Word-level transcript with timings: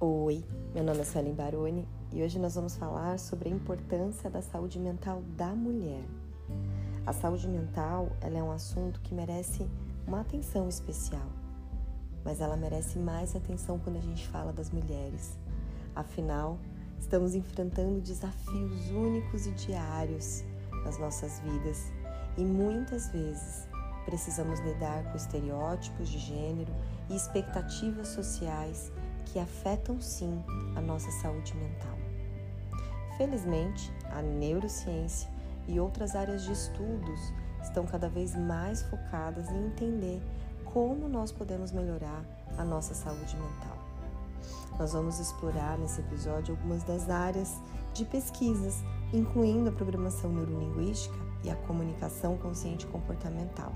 Oi, 0.00 0.44
meu 0.74 0.84
nome 0.84 1.00
é 1.00 1.04
Suelen 1.04 1.34
Baroni 1.34 1.88
e 2.12 2.22
hoje 2.22 2.38
nós 2.38 2.54
vamos 2.54 2.76
falar 2.76 3.18
sobre 3.18 3.48
a 3.48 3.52
importância 3.52 4.28
da 4.28 4.42
saúde 4.42 4.78
mental 4.78 5.22
da 5.36 5.48
mulher. 5.54 6.04
A 7.06 7.12
saúde 7.12 7.48
mental 7.48 8.10
ela 8.20 8.38
é 8.38 8.42
um 8.42 8.52
assunto 8.52 9.00
que 9.00 9.14
merece 9.14 9.66
uma 10.06 10.20
atenção 10.20 10.68
especial, 10.68 11.26
mas 12.24 12.40
ela 12.40 12.56
merece 12.56 12.98
mais 12.98 13.34
atenção 13.34 13.78
quando 13.78 13.96
a 13.96 14.02
gente 14.02 14.28
fala 14.28 14.52
das 14.52 14.70
mulheres. 14.70 15.38
Afinal, 15.94 16.58
estamos 17.00 17.34
enfrentando 17.34 18.00
desafios 18.00 18.90
únicos 18.90 19.46
e 19.46 19.52
diários 19.52 20.44
nas 20.84 20.98
nossas 20.98 21.40
vidas 21.40 21.90
e 22.36 22.44
muitas 22.44 23.08
vezes 23.08 23.67
precisamos 24.08 24.58
lidar 24.60 25.04
com 25.04 25.18
estereótipos 25.18 26.08
de 26.08 26.18
gênero 26.18 26.72
e 27.10 27.14
expectativas 27.14 28.08
sociais 28.08 28.90
que 29.26 29.38
afetam 29.38 30.00
sim 30.00 30.42
a 30.74 30.80
nossa 30.80 31.10
saúde 31.20 31.54
mental. 31.54 31.98
Felizmente, 33.18 33.92
a 34.10 34.22
neurociência 34.22 35.28
e 35.66 35.78
outras 35.78 36.16
áreas 36.16 36.42
de 36.44 36.52
estudos 36.52 37.34
estão 37.62 37.84
cada 37.84 38.08
vez 38.08 38.34
mais 38.34 38.80
focadas 38.84 39.50
em 39.50 39.66
entender 39.66 40.22
como 40.64 41.06
nós 41.06 41.30
podemos 41.30 41.70
melhorar 41.70 42.24
a 42.56 42.64
nossa 42.64 42.94
saúde 42.94 43.36
mental. 43.36 43.76
Nós 44.78 44.94
vamos 44.94 45.18
explorar 45.18 45.76
nesse 45.76 46.00
episódio 46.00 46.54
algumas 46.54 46.82
das 46.82 47.10
áreas 47.10 47.60
de 47.92 48.06
pesquisas, 48.06 48.82
incluindo 49.12 49.68
a 49.68 49.72
programação 49.72 50.32
neurolinguística 50.32 51.14
e 51.44 51.50
a 51.50 51.56
comunicação 51.56 52.38
consciente 52.38 52.86
comportamental. 52.86 53.70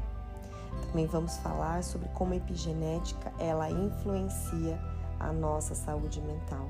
Também 0.88 1.06
vamos 1.06 1.36
falar 1.38 1.82
sobre 1.82 2.08
como 2.10 2.32
a 2.32 2.36
epigenética 2.36 3.32
ela 3.38 3.70
influencia 3.70 4.78
a 5.18 5.32
nossa 5.32 5.74
saúde 5.74 6.20
mental 6.20 6.68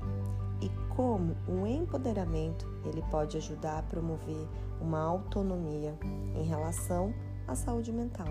e 0.60 0.70
como 0.94 1.36
o 1.48 1.66
empoderamento 1.66 2.68
ele 2.84 3.02
pode 3.10 3.36
ajudar 3.36 3.78
a 3.78 3.82
promover 3.82 4.46
uma 4.80 5.00
autonomia 5.00 5.98
em 6.36 6.44
relação 6.44 7.12
à 7.48 7.54
saúde 7.54 7.92
mental. 7.92 8.28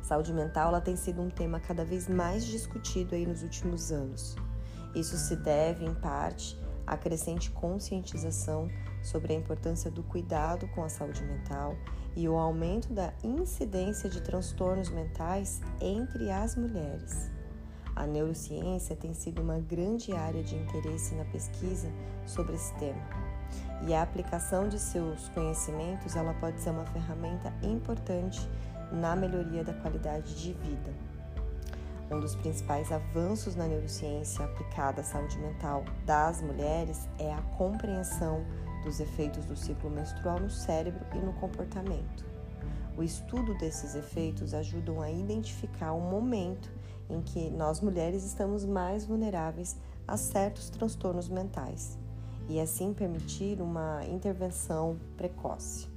A 0.00 0.04
saúde 0.04 0.32
mental 0.32 0.68
ela 0.68 0.80
tem 0.80 0.96
sido 0.96 1.20
um 1.20 1.30
tema 1.30 1.60
cada 1.60 1.84
vez 1.84 2.08
mais 2.08 2.44
discutido 2.44 3.14
aí 3.14 3.26
nos 3.26 3.42
últimos 3.42 3.92
anos. 3.92 4.36
Isso 4.94 5.16
se 5.16 5.36
deve, 5.36 5.84
em 5.84 5.94
parte, 5.94 6.58
à 6.86 6.96
crescente 6.96 7.50
conscientização 7.50 8.68
sobre 9.02 9.32
a 9.32 9.36
importância 9.36 9.90
do 9.90 10.02
cuidado 10.02 10.68
com 10.68 10.82
a 10.82 10.88
saúde 10.88 11.22
mental 11.22 11.76
e 12.14 12.28
o 12.28 12.36
aumento 12.36 12.92
da 12.92 13.12
incidência 13.22 14.08
de 14.08 14.20
transtornos 14.20 14.90
mentais 14.90 15.60
entre 15.80 16.30
as 16.30 16.56
mulheres. 16.56 17.30
A 17.94 18.06
neurociência 18.06 18.96
tem 18.96 19.12
sido 19.12 19.42
uma 19.42 19.58
grande 19.58 20.12
área 20.12 20.42
de 20.42 20.56
interesse 20.56 21.14
na 21.14 21.24
pesquisa 21.26 21.90
sobre 22.26 22.54
esse 22.54 22.72
tema. 22.74 23.02
E 23.86 23.92
a 23.92 24.02
aplicação 24.02 24.68
de 24.68 24.78
seus 24.78 25.28
conhecimentos, 25.30 26.16
ela 26.16 26.32
pode 26.34 26.60
ser 26.60 26.70
uma 26.70 26.86
ferramenta 26.86 27.52
importante 27.62 28.48
na 28.92 29.16
melhoria 29.16 29.64
da 29.64 29.74
qualidade 29.74 30.34
de 30.40 30.52
vida. 30.54 30.92
Um 32.10 32.20
dos 32.20 32.34
principais 32.36 32.92
avanços 32.92 33.56
na 33.56 33.66
neurociência 33.66 34.44
aplicada 34.44 35.00
à 35.00 35.04
saúde 35.04 35.38
mental 35.38 35.84
das 36.04 36.42
mulheres 36.42 37.08
é 37.18 37.32
a 37.32 37.40
compreensão 37.56 38.44
dos 38.82 39.00
efeitos 39.00 39.44
do 39.44 39.56
ciclo 39.56 39.90
menstrual 39.90 40.40
no 40.40 40.50
cérebro 40.50 41.04
e 41.14 41.18
no 41.18 41.32
comportamento. 41.34 42.24
O 42.96 43.02
estudo 43.02 43.56
desses 43.58 43.94
efeitos 43.94 44.52
ajudam 44.52 45.00
a 45.00 45.10
identificar 45.10 45.92
o 45.92 46.00
momento 46.00 46.70
em 47.08 47.22
que 47.22 47.50
nós 47.50 47.80
mulheres 47.80 48.24
estamos 48.24 48.64
mais 48.64 49.04
vulneráveis 49.04 49.76
a 50.06 50.16
certos 50.16 50.68
transtornos 50.68 51.28
mentais 51.28 51.98
e 52.48 52.60
assim 52.60 52.92
permitir 52.92 53.60
uma 53.60 54.04
intervenção 54.06 54.98
precoce. 55.16 55.88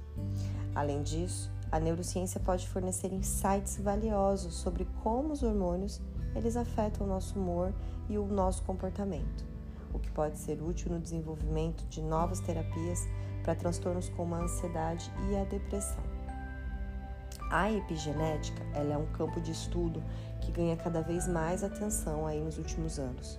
Além 0.74 1.02
disso, 1.02 1.50
a 1.70 1.80
neurociência 1.80 2.40
pode 2.40 2.68
fornecer 2.68 3.12
insights 3.12 3.76
valiosos 3.78 4.54
sobre 4.54 4.86
como 5.02 5.32
os 5.32 5.42
hormônios 5.42 6.00
eles 6.34 6.56
afetam 6.56 7.06
o 7.06 7.08
nosso 7.08 7.38
humor 7.38 7.74
e 8.08 8.18
o 8.18 8.26
nosso 8.26 8.62
comportamento, 8.62 9.44
o 9.96 9.98
que 9.98 10.10
pode 10.10 10.38
ser 10.38 10.62
útil 10.62 10.92
no 10.92 11.00
desenvolvimento 11.00 11.84
de 11.88 12.00
novas 12.00 12.40
terapias 12.40 13.06
para 13.42 13.54
transtornos 13.54 14.08
como 14.10 14.34
a 14.34 14.38
ansiedade 14.38 15.10
e 15.30 15.36
a 15.36 15.44
depressão. 15.44 16.02
A 17.50 17.70
epigenética 17.70 18.62
ela 18.74 18.94
é 18.94 18.98
um 18.98 19.06
campo 19.06 19.40
de 19.40 19.52
estudo 19.52 20.02
que 20.40 20.50
ganha 20.50 20.76
cada 20.76 21.00
vez 21.00 21.28
mais 21.28 21.62
atenção 21.62 22.26
aí 22.26 22.40
nos 22.40 22.58
últimos 22.58 22.98
anos. 22.98 23.38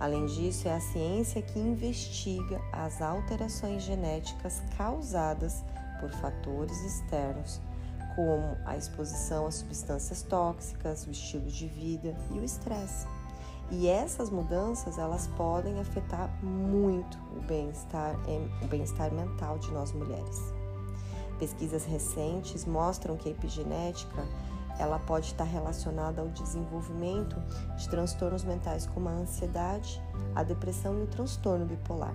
Além 0.00 0.26
disso, 0.26 0.66
é 0.66 0.74
a 0.74 0.80
ciência 0.80 1.40
que 1.40 1.58
investiga 1.58 2.60
as 2.72 3.00
alterações 3.00 3.82
genéticas 3.82 4.62
causadas 4.76 5.62
por 6.00 6.10
fatores 6.10 6.80
externos, 6.82 7.60
como 8.16 8.56
a 8.64 8.76
exposição 8.76 9.46
a 9.46 9.50
substâncias 9.50 10.22
tóxicas, 10.22 11.06
o 11.06 11.10
estilo 11.10 11.46
de 11.46 11.66
vida 11.66 12.14
e 12.32 12.38
o 12.38 12.44
estresse. 12.44 13.06
E 13.70 13.88
essas 13.88 14.30
mudanças 14.30 14.98
elas 14.98 15.26
podem 15.36 15.80
afetar 15.80 16.30
muito 16.42 17.18
o 17.36 17.40
bem-estar, 17.42 18.14
o 18.62 18.66
bem-estar 18.66 19.12
mental 19.12 19.58
de 19.58 19.70
nós 19.72 19.92
mulheres. 19.92 20.52
Pesquisas 21.38 21.84
recentes 21.84 22.64
mostram 22.64 23.16
que 23.16 23.28
a 23.28 23.32
epigenética 23.32 24.24
ela 24.78 24.98
pode 24.98 25.26
estar 25.26 25.44
relacionada 25.44 26.20
ao 26.20 26.28
desenvolvimento 26.28 27.36
de 27.76 27.88
transtornos 27.88 28.44
mentais 28.44 28.86
como 28.86 29.08
a 29.08 29.12
ansiedade, 29.12 30.00
a 30.34 30.42
depressão 30.42 30.98
e 30.98 31.02
o 31.02 31.06
transtorno 31.06 31.64
bipolar. 31.64 32.14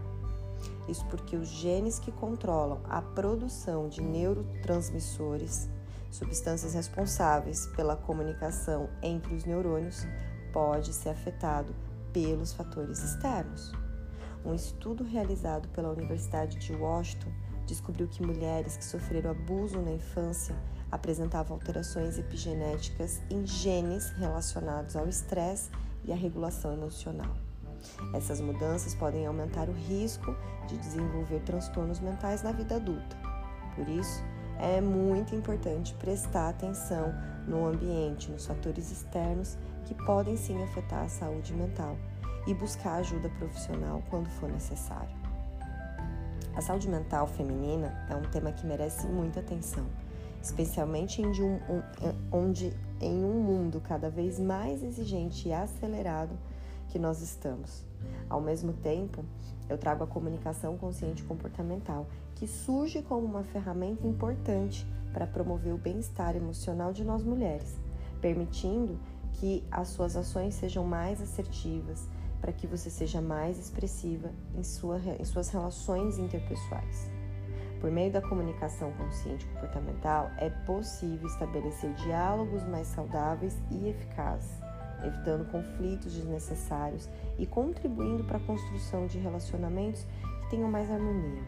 Isso 0.88 1.06
porque 1.06 1.36
os 1.36 1.48
genes 1.48 2.00
que 2.00 2.12
controlam 2.12 2.80
a 2.90 3.02
produção 3.02 3.88
de 3.88 4.02
neurotransmissores, 4.02 5.70
substâncias 6.12 6.74
responsáveis 6.74 7.68
pela 7.76 7.96
comunicação 7.96 8.90
entre 9.02 9.34
os 9.36 9.46
neurônios, 9.46 10.06
pode 10.52 10.94
ser 10.94 11.10
afetado 11.10 11.74
pelos 12.14 12.54
fatores 12.54 13.04
externos. 13.04 13.72
Um 14.44 14.54
estudo 14.54 15.04
realizado 15.04 15.68
pela 15.70 15.92
Universidade 15.92 16.58
de 16.58 16.74
Washington 16.74 17.32
descobriu 17.66 18.08
que 18.08 18.26
mulheres 18.26 18.78
que 18.78 18.86
sofreram 18.86 19.32
abuso 19.32 19.80
na 19.82 19.92
infância 19.92 20.56
apresentavam 20.92 21.56
alterações 21.56 22.18
epigenéticas 22.18 23.22
em 23.30 23.46
genes 23.46 24.10
relacionados 24.12 24.96
ao 24.96 25.08
estresse 25.08 25.70
e 26.04 26.12
à 26.12 26.16
regulação 26.16 26.74
emocional. 26.74 27.36
Essas 28.14 28.42
mudanças 28.42 28.96
podem 28.96 29.26
aumentar 29.26 29.70
o 29.70 29.74
risco 29.74 30.36
de 30.68 30.78
desenvolver 30.78 31.42
transtornos 31.42 32.00
mentais 32.00 32.42
na 32.42 32.52
vida 32.52 32.76
adulta. 32.76 33.18
Por 33.76 33.88
isso, 33.88 34.22
é 34.60 34.82
muito 34.82 35.34
importante 35.34 35.94
prestar 35.96 36.50
atenção 36.50 37.14
no 37.48 37.66
ambiente, 37.66 38.30
nos 38.30 38.46
fatores 38.46 38.92
externos 38.92 39.58
que 39.86 39.94
podem 39.94 40.36
sim 40.36 40.62
afetar 40.64 41.04
a 41.04 41.10
saúde 41.10 41.54
mental 41.54 41.98
e 42.48 42.54
buscar 42.54 42.96
ajuda 42.96 43.30
profissional 43.30 44.04
quando 44.10 44.30
for 44.30 44.50
necessário. 44.50 45.16
A 46.56 46.62
saúde 46.62 46.90
mental 46.90 47.28
feminina 47.28 48.06
é 48.10 48.16
um 48.16 48.24
tema 48.24 48.52
que 48.52 48.66
merece 48.66 49.08
muita 49.08 49.40
atenção, 49.40 49.86
especialmente 50.42 51.22
em 51.22 51.28
um, 51.42 51.60
onde 52.32 52.74
em 53.00 53.24
um 53.24 53.42
mundo 53.42 53.80
cada 53.80 54.10
vez 54.10 54.40
mais 54.40 54.84
exigente 54.84 55.48
e 55.48 55.54
acelerado 55.54 56.38
que 56.90 57.00
nós 57.00 57.22
estamos. 57.22 57.86
Ao 58.30 58.42
mesmo 58.42 58.74
tempo, 58.74 59.24
eu 59.70 59.78
trago 59.78 60.04
a 60.04 60.08
comunicação 60.08 60.78
consciente 60.78 61.24
comportamental, 61.24 62.08
que 62.36 62.48
surge 62.48 63.02
como 63.02 63.26
uma 63.26 63.44
ferramenta 63.44 64.08
importante 64.08 64.86
para 65.14 65.28
promover 65.28 65.74
o 65.74 65.78
bem-estar 65.78 66.36
emocional 66.36 66.92
de 66.92 67.04
nós 67.04 67.24
mulheres, 67.24 67.80
permitindo 68.20 69.00
que 69.40 69.64
as 69.72 69.88
suas 69.88 70.18
ações 70.18 70.54
sejam 70.56 70.84
mais 70.84 71.22
assertivas, 71.22 72.08
para 72.42 72.52
que 72.52 72.68
você 72.68 72.90
seja 72.90 73.22
mais 73.22 73.58
expressiva 73.58 74.32
em, 74.54 74.64
sua, 74.64 75.00
em 75.18 75.24
suas 75.24 75.50
relações 75.50 76.18
interpessoais. 76.18 77.10
Por 77.80 77.90
meio 77.90 78.12
da 78.12 78.22
comunicação 78.22 78.92
consciente 78.94 79.46
comportamental, 79.48 80.30
é 80.38 80.50
possível 80.50 81.26
estabelecer 81.28 81.94
diálogos 81.94 82.66
mais 82.66 82.88
saudáveis 82.88 83.58
e 83.72 83.88
eficazes, 83.88 84.52
evitando 85.06 85.50
conflitos 85.50 86.14
desnecessários 86.14 87.10
e 87.38 87.46
contribuindo 87.46 88.26
para 88.26 88.38
a 88.38 88.42
construção 88.42 89.08
de 89.08 89.18
relacionamentos 89.20 90.06
que 90.42 90.50
tenham 90.50 90.70
mais 90.70 90.92
harmonia. 90.92 91.42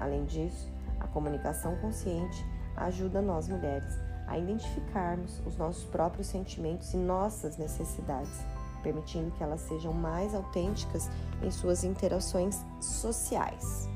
Além 0.00 0.24
disso, 0.24 0.72
a 0.98 1.06
comunicação 1.06 1.76
consciente 1.76 2.44
ajuda 2.76 3.20
nós 3.20 3.46
mulheres 3.46 4.03
a 4.26 4.38
identificarmos 4.38 5.40
os 5.46 5.56
nossos 5.56 5.84
próprios 5.84 6.26
sentimentos 6.26 6.92
e 6.94 6.96
nossas 6.96 7.56
necessidades 7.56 8.44
permitindo 8.84 9.30
que 9.32 9.42
elas 9.42 9.62
sejam 9.62 9.92
mais 9.92 10.34
autênticas 10.34 11.10
em 11.42 11.50
suas 11.50 11.82
interações 11.82 12.62
sociais. 12.78 13.88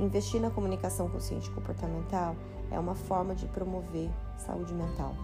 Investir 0.00 0.40
na 0.40 0.50
comunicação 0.50 1.08
consciente 1.08 1.48
comportamental 1.50 2.34
é 2.70 2.78
uma 2.78 2.94
forma 2.94 3.34
de 3.34 3.46
promover 3.46 4.10
saúde 4.36 4.74
mental. 4.74 5.14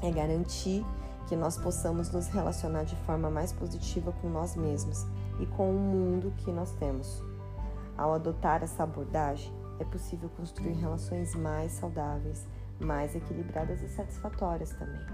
é 0.00 0.10
garantir 0.12 0.84
que 1.26 1.34
nós 1.34 1.58
possamos 1.58 2.10
nos 2.10 2.28
relacionar 2.28 2.84
de 2.84 2.94
forma 2.98 3.28
mais 3.28 3.52
positiva 3.52 4.12
com 4.22 4.28
nós 4.28 4.54
mesmos 4.56 5.04
e 5.40 5.46
com 5.46 5.70
o 5.70 5.78
mundo 5.78 6.32
que 6.38 6.50
nós 6.52 6.72
temos. 6.74 7.22
Ao 7.96 8.14
adotar 8.14 8.62
essa 8.62 8.84
abordagem, 8.84 9.52
é 9.80 9.84
possível 9.84 10.30
construir 10.36 10.72
relações 10.74 11.34
mais 11.34 11.72
saudáveis, 11.72 12.46
mais 12.80 13.14
equilibradas 13.14 13.82
e 13.82 13.88
satisfatórias 13.88 14.70
também, 14.70 15.04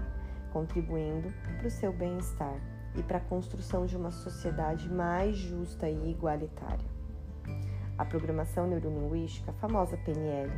contribuindo 0.51 1.31
para 1.57 1.67
o 1.67 1.71
seu 1.71 1.91
bem-estar 1.91 2.55
e 2.95 3.03
para 3.03 3.17
a 3.17 3.21
construção 3.21 3.85
de 3.85 3.95
uma 3.97 4.11
sociedade 4.11 4.89
mais 4.89 5.37
justa 5.37 5.89
e 5.89 6.11
igualitária. 6.11 6.85
A 7.97 8.05
programação 8.05 8.67
neurolinguística, 8.67 9.51
a 9.51 9.53
famosa 9.53 9.97
PNL, 9.97 10.51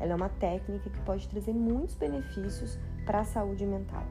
ela 0.00 0.12
é 0.12 0.14
uma 0.14 0.28
técnica 0.28 0.90
que 0.90 1.00
pode 1.00 1.28
trazer 1.28 1.52
muitos 1.52 1.94
benefícios 1.94 2.78
para 3.04 3.20
a 3.20 3.24
saúde 3.24 3.64
mental. 3.66 4.04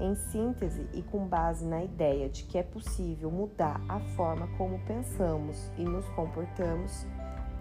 Em 0.00 0.14
síntese 0.14 0.86
e 0.92 1.02
com 1.02 1.26
base 1.26 1.66
na 1.66 1.84
ideia 1.84 2.28
de 2.28 2.44
que 2.44 2.58
é 2.58 2.62
possível 2.62 3.30
mudar 3.30 3.80
a 3.88 4.00
forma 4.00 4.48
como 4.56 4.78
pensamos 4.80 5.70
e 5.76 5.84
nos 5.84 6.08
comportamos 6.10 7.06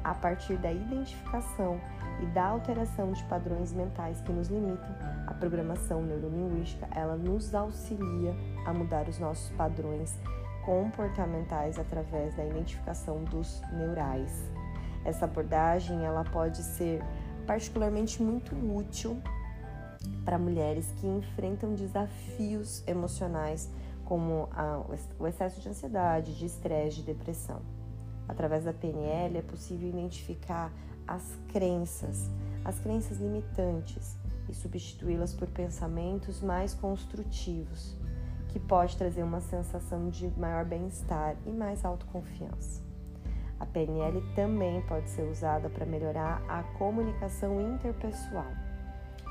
a 0.04 0.14
partir 0.14 0.58
da 0.58 0.72
identificação 0.72 1.80
e 2.22 2.26
da 2.28 2.46
alteração 2.46 3.12
de 3.12 3.24
padrões 3.26 3.74
mentais 3.74 4.22
que 4.22 4.32
nos 4.32 4.48
limitam, 4.48 4.96
a 5.28 5.34
programação 5.34 6.02
neurolinguística, 6.02 6.88
ela 6.92 7.16
nos 7.16 7.54
auxilia 7.56 8.36
a 8.66 8.74
mudar 8.74 9.08
os 9.08 9.18
nossos 9.20 9.50
padrões 9.52 10.16
comportamentais 10.66 11.80
através 11.80 12.36
da 12.36 12.46
identificação 12.46 13.24
dos 13.24 13.62
neurais. 13.74 14.52
Essa 15.04 15.26
abordagem, 15.26 16.06
ela 16.06 16.24
pode 16.24 16.62
ser 16.62 17.04
particularmente 17.48 18.22
muito 18.22 18.56
útil 18.56 19.20
para 20.24 20.38
mulheres 20.38 20.94
que 20.98 21.08
enfrentam 21.08 21.74
desafios 21.74 22.84
emocionais 22.88 23.70
como 24.06 24.50
a, 24.52 24.84
o 25.20 25.28
excesso 25.28 25.62
de 25.62 25.70
ansiedade, 25.70 26.38
de 26.38 26.46
estresse, 26.46 26.98
de 26.98 27.04
depressão. 27.04 27.62
Através 28.32 28.64
da 28.64 28.72
PNL 28.72 29.38
é 29.38 29.42
possível 29.42 29.90
identificar 29.90 30.72
as 31.06 31.38
crenças, 31.52 32.32
as 32.64 32.80
crenças 32.80 33.18
limitantes 33.20 34.18
e 34.48 34.56
substituí-las 34.56 35.34
por 35.34 35.50
pensamentos 35.50 36.42
mais 36.42 36.74
construtivos, 36.74 37.94
que 38.48 38.58
pode 38.58 38.96
trazer 38.96 39.22
uma 39.22 39.42
sensação 39.42 40.10
de 40.10 40.28
maior 40.40 40.64
bem-estar 40.64 41.36
e 41.46 41.52
mais 41.52 41.84
autoconfiança. 41.84 42.82
A 43.60 43.66
PNL 43.66 44.24
também 44.34 44.82
pode 44.88 45.10
ser 45.10 45.30
usada 45.30 45.70
para 45.70 45.86
melhorar 45.86 46.42
a 46.48 46.64
comunicação 46.78 47.62
interpessoal 47.62 48.48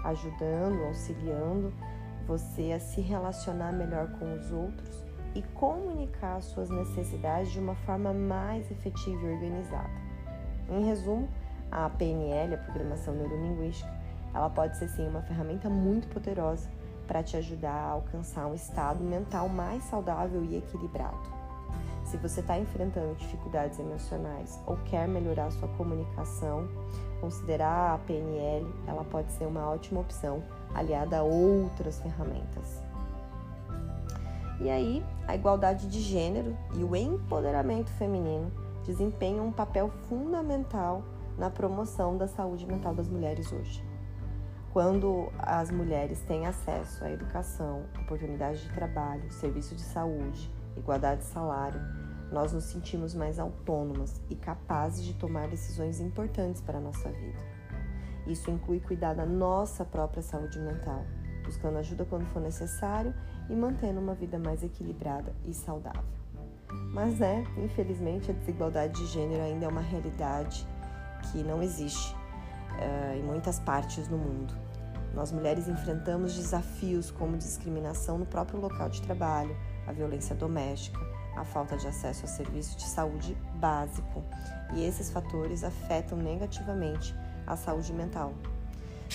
ajudando, 0.05 0.85
auxiliando 0.85 1.73
você 2.27 2.73
a 2.73 2.81
se 2.81 3.01
relacionar 3.01 3.73
melhor 3.73 4.09
com 4.19 4.35
os 4.35 4.51
outros 4.53 5.10
e 5.35 5.43
comunicar 5.55 6.41
suas 6.43 6.69
necessidades 6.71 7.53
de 7.53 7.59
uma 7.59 7.75
forma 7.75 8.13
mais 8.13 8.71
efetiva 8.71 9.27
e 9.27 9.35
organizada. 9.35 9.91
Em 10.69 10.85
resumo, 10.85 11.29
a 11.71 11.89
PNL, 11.89 12.55
a 12.55 12.59
Programação 12.59 13.15
Neurolinguística, 13.15 13.91
ela 14.35 14.51
pode 14.51 14.77
ser 14.77 14.89
sim 14.89 15.07
uma 15.07 15.23
ferramenta 15.23 15.69
muito 15.69 16.09
poderosa 16.09 16.69
para 17.07 17.23
te 17.23 17.37
ajudar 17.37 17.73
a 17.73 17.91
alcançar 17.91 18.47
um 18.47 18.55
estado 18.55 19.03
mental 19.03 19.49
mais 19.49 19.83
saudável 19.85 20.45
e 20.45 20.57
equilibrado. 20.57 21.41
Se 22.05 22.17
você 22.17 22.41
está 22.41 22.59
enfrentando 22.59 23.15
dificuldades 23.15 23.79
emocionais 23.79 24.61
ou 24.67 24.77
quer 24.79 25.07
melhorar 25.07 25.51
sua 25.53 25.69
comunicação, 25.69 26.69
considerar 27.21 27.95
a 27.95 27.99
PNL, 27.99 28.67
ela 28.87 29.05
pode 29.05 29.31
ser 29.33 29.47
uma 29.47 29.69
ótima 29.69 30.01
opção 30.01 30.43
aliada 30.75 31.19
a 31.19 31.23
outras 31.23 32.01
ferramentas. 32.01 32.83
E 34.61 34.69
aí, 34.69 35.05
a 35.27 35.35
igualdade 35.35 35.89
de 35.89 36.01
gênero 36.01 36.55
e 36.75 36.85
o 36.85 36.95
empoderamento 36.95 37.91
feminino 37.93 38.53
desempenham 38.85 39.47
um 39.47 39.53
papel 39.53 39.89
fundamental 40.09 41.03
na 41.39 41.49
promoção 41.49 42.19
da 42.19 42.29
saúde 42.29 42.67
mental 42.67 42.95
das 42.95 43.09
mulheres 43.09 43.51
hoje. 43.51 43.83
Quando 44.71 45.33
as 45.39 45.71
mulheres 45.71 46.21
têm 46.21 46.47
acesso 46.47 47.03
à 47.03 47.11
educação, 47.11 47.85
oportunidade 48.03 48.63
de 48.63 48.73
trabalho, 48.73 49.31
serviço 49.33 49.75
de 49.75 49.81
saúde, 49.81 50.53
igualdade 50.77 51.23
de 51.23 51.27
salário, 51.27 51.81
nós 52.31 52.53
nos 52.53 52.65
sentimos 52.65 53.15
mais 53.15 53.39
autônomas 53.39 54.21
e 54.29 54.37
capazes 54.37 55.03
de 55.03 55.15
tomar 55.15 55.49
decisões 55.49 56.01
importantes 56.01 56.61
para 56.61 56.79
a 56.79 56.81
nossa 56.81 57.09
vida. 57.11 57.39
Isso 58.27 58.51
inclui 58.51 58.79
cuidar 58.79 59.15
da 59.15 59.25
nossa 59.25 59.85
própria 59.85 60.23
saúde 60.23 60.61
mental, 60.61 61.05
buscando 61.43 61.79
ajuda 61.79 62.05
quando 62.05 62.27
for 62.27 62.41
necessário 62.41 63.15
e 63.51 63.55
mantendo 63.55 64.01
uma 64.01 64.15
vida 64.15 64.39
mais 64.39 64.63
equilibrada 64.63 65.35
e 65.45 65.53
saudável. 65.53 66.21
Mas 66.93 67.21
é, 67.21 67.43
infelizmente, 67.59 68.31
a 68.31 68.35
desigualdade 68.35 69.01
de 69.01 69.07
gênero 69.07 69.43
ainda 69.43 69.67
é 69.67 69.69
uma 69.69 69.81
realidade 69.81 70.67
que 71.31 71.43
não 71.43 71.61
existe 71.63 72.15
uh, 72.15 73.17
em 73.17 73.23
muitas 73.23 73.59
partes 73.59 74.07
do 74.07 74.17
mundo. 74.17 74.55
Nós 75.13 75.33
mulheres 75.33 75.67
enfrentamos 75.67 76.35
desafios 76.35 77.11
como 77.11 77.37
discriminação 77.37 78.17
no 78.17 78.25
próprio 78.25 78.61
local 78.61 78.89
de 78.89 79.03
trabalho, 79.03 79.57
a 79.87 79.93
violência 79.93 80.37
doméstica, 80.37 81.01
a 81.37 81.45
falta 81.45 81.77
de 81.77 81.89
acesso 81.89 82.25
a 82.25 82.29
serviço 82.29 82.79
de 82.79 82.85
saúde 82.85 83.37
básico, 83.57 84.23
e 84.75 84.85
esses 84.85 85.11
fatores 85.11 85.65
afetam 85.65 86.17
negativamente 86.17 87.13
a 87.45 87.57
saúde 87.57 87.93
mental, 87.93 88.33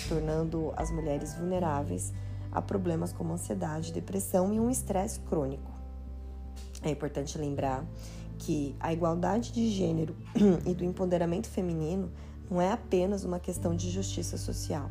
tornando 0.09 0.73
as 0.75 0.91
mulheres 0.91 1.33
vulneráveis 1.35 2.13
a 2.55 2.61
problemas 2.61 3.11
como 3.11 3.33
ansiedade, 3.33 3.91
depressão 3.91 4.53
e 4.53 4.59
um 4.59 4.69
estresse 4.69 5.19
crônico. 5.19 5.69
É 6.81 6.89
importante 6.89 7.37
lembrar 7.37 7.85
que 8.39 8.75
a 8.79 8.93
igualdade 8.93 9.51
de 9.51 9.69
gênero 9.69 10.15
e 10.65 10.73
do 10.73 10.85
empoderamento 10.85 11.49
feminino 11.49 12.09
não 12.49 12.61
é 12.61 12.71
apenas 12.71 13.25
uma 13.25 13.39
questão 13.39 13.75
de 13.75 13.89
justiça 13.89 14.37
social, 14.37 14.89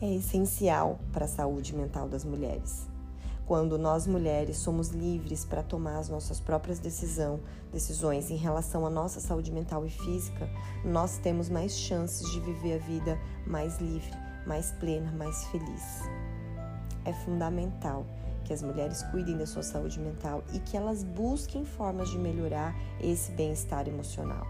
é 0.00 0.14
essencial 0.14 1.00
para 1.10 1.24
a 1.24 1.28
saúde 1.28 1.74
mental 1.74 2.06
das 2.06 2.24
mulheres. 2.24 2.86
Quando 3.46 3.78
nós 3.78 4.06
mulheres 4.06 4.58
somos 4.58 4.90
livres 4.90 5.44
para 5.44 5.62
tomar 5.62 5.98
as 5.98 6.08
nossas 6.08 6.38
próprias 6.38 6.78
decisão, 6.78 7.40
decisões 7.72 8.30
em 8.30 8.36
relação 8.36 8.84
à 8.86 8.90
nossa 8.90 9.20
saúde 9.20 9.50
mental 9.50 9.86
e 9.86 9.90
física, 9.90 10.48
nós 10.84 11.16
temos 11.18 11.48
mais 11.48 11.72
chances 11.72 12.30
de 12.30 12.40
viver 12.40 12.74
a 12.74 12.78
vida 12.78 13.18
mais 13.46 13.78
livre, 13.80 14.12
mais 14.46 14.70
plena, 14.72 15.10
mais 15.12 15.44
feliz. 15.46 16.02
É 17.04 17.12
fundamental 17.12 18.04
que 18.44 18.52
as 18.52 18.62
mulheres 18.62 19.02
cuidem 19.04 19.36
da 19.36 19.46
sua 19.46 19.62
saúde 19.62 20.00
mental 20.00 20.42
e 20.52 20.58
que 20.58 20.76
elas 20.76 21.04
busquem 21.04 21.64
formas 21.64 22.10
de 22.10 22.18
melhorar 22.18 22.74
esse 23.00 23.30
bem-estar 23.32 23.86
emocional. 23.86 24.46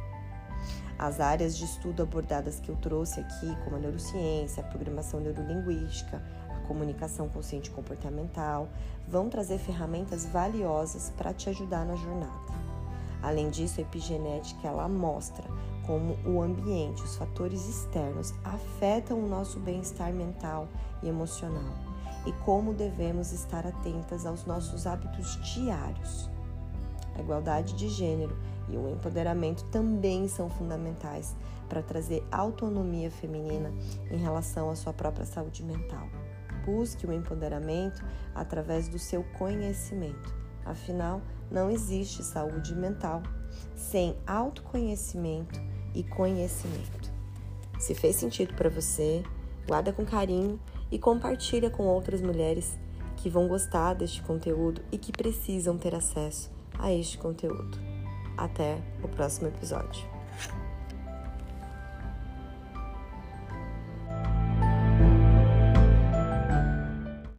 As 0.98 1.20
áreas 1.20 1.56
de 1.56 1.64
estudo 1.64 2.02
abordadas 2.02 2.60
que 2.60 2.68
eu 2.68 2.76
trouxe 2.76 3.20
aqui, 3.20 3.56
como 3.64 3.76
a 3.76 3.78
neurociência, 3.78 4.62
a 4.62 4.66
programação 4.66 5.20
neurolinguística, 5.20 6.22
comunicação 6.66 7.28
consciente 7.28 7.70
comportamental, 7.70 8.68
vão 9.08 9.28
trazer 9.28 9.58
ferramentas 9.58 10.24
valiosas 10.26 11.12
para 11.16 11.32
te 11.32 11.48
ajudar 11.50 11.84
na 11.84 11.96
jornada. 11.96 12.60
Além 13.22 13.50
disso, 13.50 13.80
a 13.80 13.82
epigenética 13.82 14.68
ela 14.68 14.88
mostra 14.88 15.44
como 15.86 16.16
o 16.24 16.40
ambiente, 16.40 17.02
os 17.02 17.16
fatores 17.16 17.68
externos 17.68 18.32
afetam 18.44 19.18
o 19.18 19.28
nosso 19.28 19.58
bem-estar 19.58 20.12
mental 20.12 20.68
e 21.02 21.08
emocional 21.08 21.89
e 22.26 22.32
como 22.44 22.74
devemos 22.74 23.32
estar 23.32 23.66
atentas 23.66 24.26
aos 24.26 24.44
nossos 24.44 24.86
hábitos 24.86 25.38
diários. 25.54 26.30
A 27.14 27.20
igualdade 27.20 27.74
de 27.74 27.88
gênero 27.88 28.36
e 28.68 28.76
o 28.76 28.88
empoderamento 28.88 29.64
também 29.64 30.28
são 30.28 30.48
fundamentais 30.48 31.36
para 31.68 31.82
trazer 31.82 32.26
autonomia 32.30 33.10
feminina 33.10 33.72
em 34.10 34.16
relação 34.16 34.70
à 34.70 34.76
sua 34.76 34.92
própria 34.92 35.24
saúde 35.24 35.62
mental. 35.62 36.08
Busque 36.64 37.06
o 37.06 37.12
empoderamento 37.12 38.04
através 38.34 38.88
do 38.88 38.98
seu 38.98 39.24
conhecimento. 39.38 40.34
Afinal, 40.64 41.20
não 41.50 41.70
existe 41.70 42.22
saúde 42.22 42.74
mental 42.74 43.22
sem 43.74 44.16
autoconhecimento 44.26 45.60
e 45.94 46.02
conhecimento. 46.04 47.10
Se 47.78 47.94
fez 47.94 48.16
sentido 48.16 48.54
para 48.54 48.68
você, 48.68 49.22
guarda 49.66 49.92
com 49.92 50.04
carinho 50.04 50.60
e 50.90 50.98
compartilha 50.98 51.70
com 51.70 51.84
outras 51.84 52.20
mulheres 52.20 52.78
que 53.16 53.28
vão 53.28 53.46
gostar 53.46 53.94
deste 53.94 54.22
conteúdo 54.22 54.82
e 54.90 54.98
que 54.98 55.12
precisam 55.12 55.76
ter 55.76 55.94
acesso 55.94 56.50
a 56.78 56.92
este 56.92 57.18
conteúdo. 57.18 57.78
Até 58.36 58.78
o 59.02 59.08
próximo 59.08 59.48
episódio. 59.48 60.19